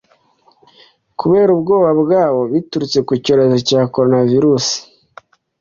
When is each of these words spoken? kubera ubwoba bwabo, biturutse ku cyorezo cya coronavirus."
kubera 1.19 1.49
ubwoba 1.55 1.89
bwabo, 2.01 2.41
biturutse 2.53 2.97
ku 3.07 3.13
cyorezo 3.23 3.57
cya 3.67 3.81
coronavirus." 3.93 4.67